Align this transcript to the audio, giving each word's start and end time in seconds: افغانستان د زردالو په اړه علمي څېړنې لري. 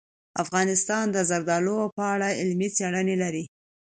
افغانستان 0.43 1.05
د 1.11 1.17
زردالو 1.29 1.79
په 1.95 2.03
اړه 2.13 2.27
علمي 2.39 2.69
څېړنې 2.77 3.15
لري. 3.23 3.43